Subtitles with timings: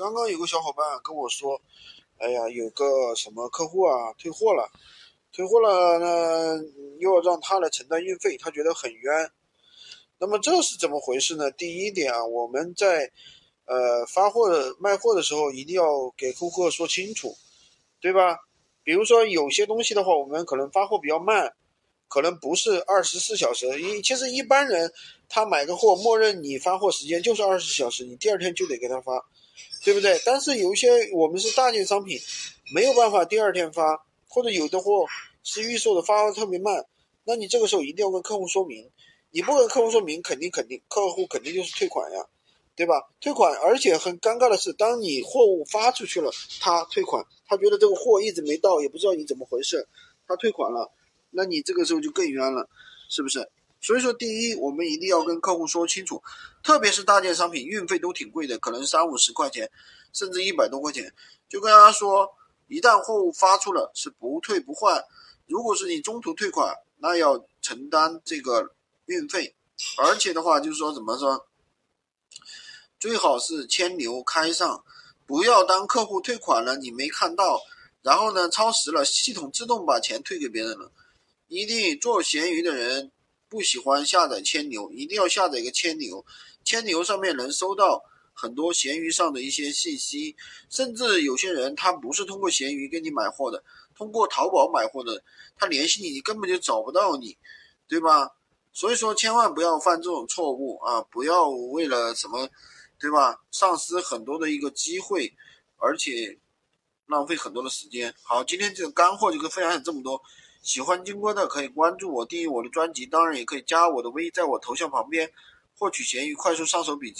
[0.00, 1.60] 刚刚有个小伙伴跟我说，
[2.16, 4.66] 哎呀，有个什么客户啊退货了，
[5.30, 6.58] 退货了呢，
[6.98, 9.30] 又要让他来承担运费，他觉得很冤。
[10.18, 11.50] 那么这是怎么回事呢？
[11.50, 13.12] 第一点啊，我们在
[13.66, 17.36] 呃发货的卖货的时候一定要给顾客说清楚，
[18.00, 18.38] 对吧？
[18.82, 21.52] 比如说有些东西的话，我们可能发货比较慢。
[22.10, 24.92] 可能不是二十四小时，一其实一般人
[25.28, 29.24] 他买个货，默认你发货时间就是二十四小时，你第二天就得给他发，
[29.84, 30.20] 对不对？
[30.26, 32.18] 但是有一些我们是大件商品，
[32.74, 35.06] 没有办法第二天发，或者有的货
[35.44, 36.84] 是预售的，发的特别慢，
[37.22, 38.90] 那你这个时候一定要跟客户说明，
[39.30, 42.26] 你不跟客户说明，肯定肯定客户肯定就是退款呀，
[42.74, 43.08] 对吧？
[43.20, 49.86] 退款，而且很尴尬的是，当你货物发出去了，他退款，他觉得这个货一直没到，也不知道你怎么回事，
[50.26, 50.90] 他退款了。
[51.30, 52.68] 那你这个时候就更冤了，
[53.08, 53.50] 是不是？
[53.82, 56.22] 所以说，第一，我们一定要跟客户说清楚，
[56.62, 59.70] 特别是大件商品，运费都挺贵的，可能三五十块钱，
[60.12, 61.10] 甚至一百多块钱，
[61.48, 62.30] 就跟他说，
[62.68, 65.02] 一旦货物发出了，是不退不换。
[65.46, 68.74] 如果是你中途退款，那要承担这个
[69.06, 69.54] 运费，
[69.96, 71.46] 而且的话就是说怎么说，
[72.98, 74.84] 最好是千牛开上，
[75.26, 77.58] 不要当客户退款了你没看到，
[78.02, 80.92] 然后呢超时了，系统自动把钱退给别人了。
[81.50, 83.10] 一定做闲鱼的人
[83.48, 86.24] 不喜欢下载千牛，一定要下载一个千牛。
[86.62, 88.00] 千牛上面能收到
[88.32, 90.36] 很多闲鱼上的一些信息，
[90.68, 93.64] 甚至有些人他不是通过闲鱼给你买货的，
[93.96, 95.24] 通过淘宝买货的，
[95.56, 97.36] 他联系你，你根本就找不到你，
[97.88, 98.30] 对吧？
[98.72, 101.02] 所以说千万不要犯这种错误啊！
[101.10, 102.48] 不要为了什么，
[103.00, 103.42] 对吧？
[103.50, 105.34] 丧失很多的一个机会，
[105.78, 106.38] 而且
[107.10, 108.14] 浪费很多的时间。
[108.22, 110.22] 好，今天这个干货就跟分享这么多。
[110.62, 115.30] 喜欢金哥的可以关注我，订阅我的专辑，当然也可以加我的微，在我头像旁边
[115.76, 117.18] 获取闲鱼快速上手笔记。